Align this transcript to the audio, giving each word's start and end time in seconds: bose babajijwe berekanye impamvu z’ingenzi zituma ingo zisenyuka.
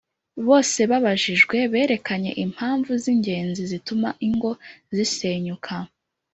bose 0.47 0.79
babajijwe 0.91 1.57
berekanye 1.73 2.31
impamvu 2.45 2.91
z’ingenzi 3.03 3.61
zituma 3.71 4.09
ingo 4.27 4.51
zisenyuka. 4.95 5.73